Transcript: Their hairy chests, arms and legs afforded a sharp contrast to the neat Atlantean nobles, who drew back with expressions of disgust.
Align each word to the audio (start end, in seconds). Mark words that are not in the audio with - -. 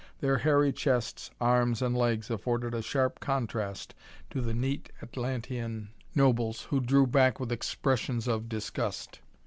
Their 0.19 0.39
hairy 0.39 0.73
chests, 0.73 1.29
arms 1.39 1.79
and 1.79 1.95
legs 1.95 2.31
afforded 2.31 2.73
a 2.73 2.81
sharp 2.81 3.19
contrast 3.19 3.93
to 4.31 4.41
the 4.41 4.51
neat 4.55 4.89
Atlantean 4.99 5.89
nobles, 6.15 6.63
who 6.63 6.79
drew 6.79 7.05
back 7.05 7.39
with 7.39 7.51
expressions 7.51 8.27
of 8.27 8.49
disgust. 8.49 9.19